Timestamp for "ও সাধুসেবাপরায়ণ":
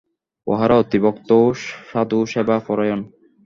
1.39-2.99